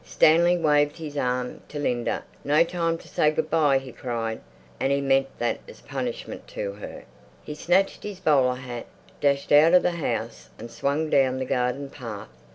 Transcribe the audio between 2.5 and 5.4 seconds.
time to say good bye!" he cried. And he meant